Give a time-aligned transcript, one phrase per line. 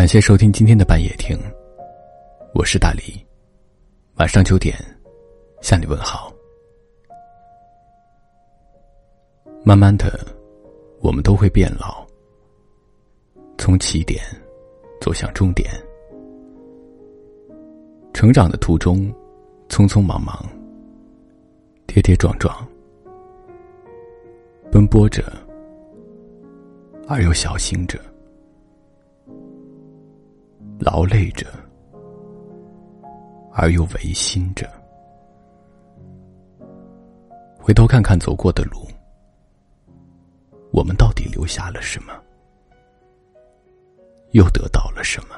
[0.00, 1.38] 感谢收听今天的半夜听，
[2.54, 3.22] 我是大黎。
[4.14, 4.74] 晚上九点，
[5.60, 6.32] 向你问好。
[9.62, 10.18] 慢慢的，
[11.00, 12.02] 我们都会变老，
[13.58, 14.24] 从起点
[15.02, 15.70] 走向终点。
[18.14, 19.06] 成长的途中，
[19.68, 20.42] 匆匆忙忙，
[21.86, 22.66] 跌跌撞撞，
[24.72, 25.22] 奔波着，
[27.06, 28.00] 而又小心着。
[30.80, 31.46] 劳累着，
[33.52, 34.66] 而又违心着。
[37.58, 38.88] 回头看看走过的路，
[40.72, 42.14] 我们到底留下了什么？
[44.30, 45.36] 又得到了什么？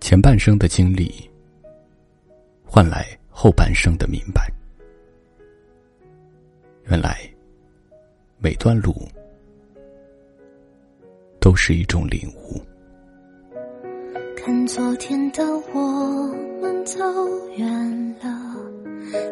[0.00, 1.28] 前半生的经历，
[2.64, 4.48] 换来后半生的明白。
[6.84, 7.18] 原来，
[8.38, 8.94] 每段路
[11.40, 12.62] 都是一种领悟。
[14.46, 15.42] 看昨天的
[15.74, 17.00] 我们走
[17.56, 18.54] 远了，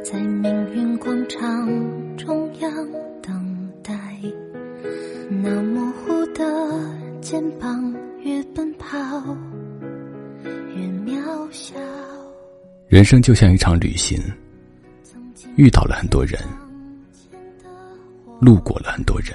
[0.04, 1.46] 在命运广场
[2.16, 2.68] 中央
[3.22, 3.94] 等待。
[5.30, 6.44] 那模糊的
[7.20, 8.98] 肩膀，越奔跑
[10.74, 11.76] 越渺小。
[12.88, 14.20] 人生就像一场旅行，
[15.54, 16.42] 遇到了很多人，
[18.40, 19.32] 路过了很多人，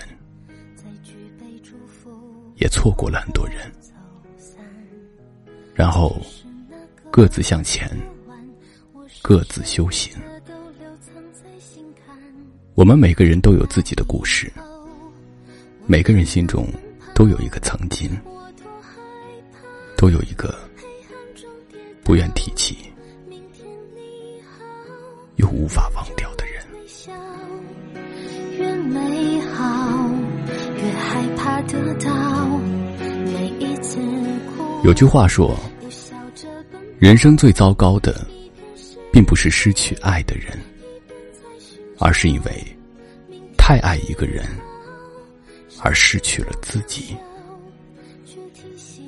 [2.57, 3.59] 也错过了很多人。
[5.80, 6.22] 然后，
[7.09, 7.89] 各自向前，
[9.22, 10.11] 各自修行。
[12.75, 14.52] 我们每个人都有自己的故事，
[15.88, 16.67] 每个人心中
[17.16, 18.11] 都有一个曾经，
[19.95, 20.53] 都有一个
[22.03, 22.77] 不愿提起
[25.38, 26.61] 又无法忘掉的人。
[28.57, 30.09] 越美好，
[30.75, 32.09] 越害怕得到。
[34.83, 35.57] 有句话说。
[37.00, 38.28] 人生最糟糕的，
[39.09, 40.59] 并不是失去爱的人，
[41.97, 42.51] 而是因为
[43.57, 44.46] 太爱一个人
[45.81, 47.16] 而失去了自己。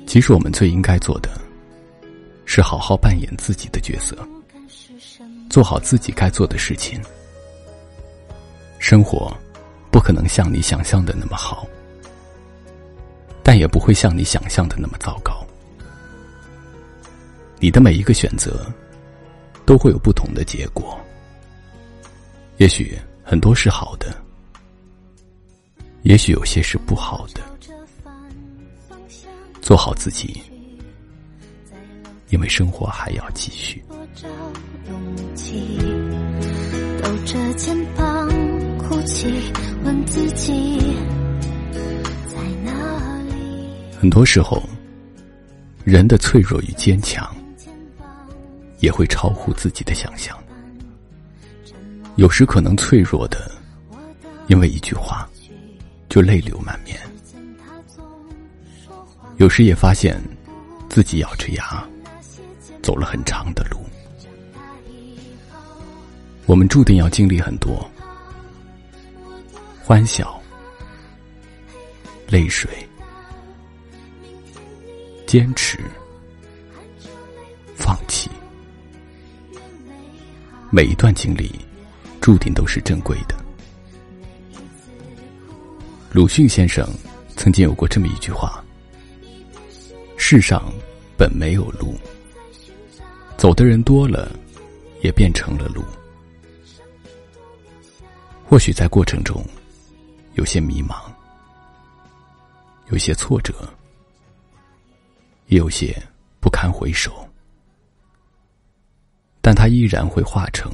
[0.06, 1.38] 其实我们最应该做的，
[2.46, 4.16] 是好好扮演自己的角色，
[5.50, 6.98] 做好自己该做的事情。
[8.78, 9.30] 生活
[9.90, 11.66] 不可能像你想象的那么好，
[13.42, 15.41] 但也不会像你想象的那么糟糕。
[17.62, 18.66] 你的每一个选择，
[19.64, 20.98] 都会有不同的结果。
[22.56, 24.20] 也许很多是好的，
[26.02, 27.40] 也许有些是不好的。
[29.60, 30.42] 做好自己，
[32.30, 33.80] 因为生活还要继续。
[37.00, 38.28] 抖着肩膀
[38.76, 39.52] 哭泣，
[39.84, 40.80] 问自己
[42.26, 43.70] 在哪里。
[44.00, 44.60] 很多时候，
[45.84, 47.32] 人的脆弱与坚强。
[48.82, 50.36] 也会超乎自己的想象，
[52.16, 53.48] 有时可能脆弱的，
[54.48, 55.26] 因为一句话
[56.08, 56.96] 就泪流满面；
[59.36, 60.20] 有时也发现
[60.88, 61.88] 自己咬着牙
[62.82, 63.78] 走了很长的路。
[66.46, 67.88] 我们注定要经历很多
[69.80, 70.42] 欢笑、
[72.26, 72.68] 泪水、
[75.24, 75.78] 坚持、
[77.76, 78.28] 放弃。
[80.74, 81.52] 每一段经历，
[82.18, 83.36] 注定都是珍贵的。
[86.10, 86.88] 鲁迅先生
[87.36, 88.64] 曾经有过这么一句话
[90.16, 90.72] ：“世上
[91.14, 91.94] 本没有路，
[93.36, 94.34] 走的人多了，
[95.02, 95.84] 也变成了路。”
[98.48, 99.44] 或许在过程中，
[100.36, 101.02] 有些迷茫，
[102.88, 103.52] 有些挫折，
[105.48, 105.94] 也有些
[106.40, 107.21] 不堪回首。
[109.42, 110.72] 但它依然会化成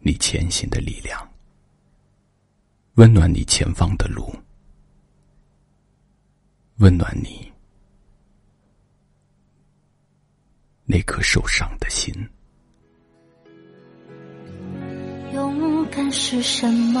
[0.00, 1.26] 你前行的力量，
[2.96, 4.34] 温暖你前方的路，
[6.78, 7.50] 温暖你
[10.84, 12.12] 那颗受伤的心。
[15.32, 17.00] 勇敢是什么？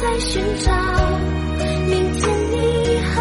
[0.00, 0.72] 在寻找
[1.88, 3.20] 明天，你好。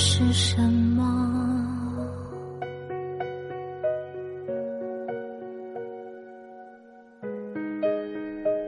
[0.00, 1.02] 是什么？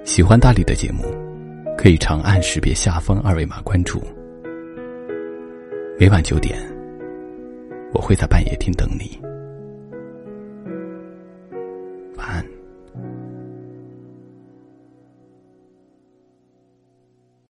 [0.05, 1.05] 喜欢大理的节目
[1.79, 4.03] 可以长按识别下方二维码关注。
[6.01, 6.59] 每晚九点
[7.93, 9.30] 我会在半夜听等你。